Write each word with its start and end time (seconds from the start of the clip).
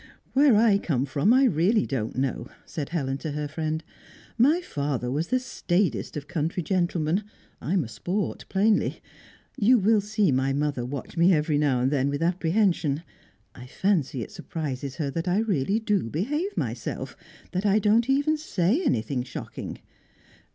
"Where 0.33 0.55
I 0.55 0.79
come 0.79 1.05
from, 1.05 1.31
I 1.31 1.43
really 1.43 1.85
don't 1.85 2.17
know," 2.17 2.49
said 2.65 2.89
Helen 2.89 3.19
to 3.19 3.33
her 3.33 3.47
friend. 3.47 3.83
"My 4.35 4.59
father 4.59 5.11
was 5.11 5.27
the 5.27 5.39
staidest 5.39 6.17
of 6.17 6.27
country 6.27 6.63
gentlemen. 6.63 7.23
I'm 7.61 7.83
a 7.83 7.87
sport, 7.87 8.45
plainly. 8.49 8.99
You 9.59 9.77
will 9.77 10.01
see 10.01 10.31
my 10.31 10.53
mother 10.53 10.83
watch 10.83 11.17
me 11.17 11.31
every 11.33 11.59
now 11.59 11.81
and 11.81 11.91
then 11.91 12.09
with 12.09 12.23
apprehension. 12.23 13.03
I 13.53 13.67
fancy 13.67 14.23
it 14.23 14.31
surprises 14.31 14.95
her 14.95 15.11
that 15.11 15.27
I 15.27 15.37
really 15.37 15.77
do 15.79 16.09
behave 16.09 16.57
myself 16.57 17.15
that 17.51 17.67
I 17.67 17.77
don't 17.77 18.09
even 18.09 18.37
say 18.37 18.83
anything 18.83 19.21
shocking. 19.21 19.77